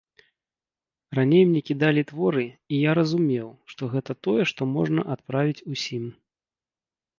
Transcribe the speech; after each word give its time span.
Раней 1.19 1.43
мне 1.49 1.61
кідалі 1.69 2.03
творы, 2.13 2.45
і 2.73 2.81
я 2.89 2.97
разумеў, 3.01 3.47
што 3.75 3.91
гэта 3.93 4.11
тое, 4.31 4.41
што 4.55 4.61
можна 4.75 5.01
адправіць 5.19 5.65
усім. 5.77 6.11